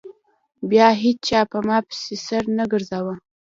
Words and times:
بيا 0.69 0.87
هېچا 1.03 1.39
په 1.51 1.57
ما 1.67 1.77
پسې 1.87 2.15
سر 2.25 2.43
نه 2.57 2.65
گرځاوه. 2.71 3.15